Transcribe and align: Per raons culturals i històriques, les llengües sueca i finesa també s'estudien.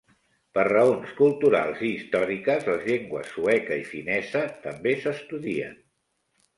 Per 0.57 0.61
raons 0.67 1.11
culturals 1.19 1.83
i 1.83 1.91
històriques, 1.99 2.67
les 2.71 2.89
llengües 2.89 3.31
sueca 3.37 3.81
i 3.85 3.87
finesa 3.95 4.45
també 4.69 4.99
s'estudien. 5.07 5.83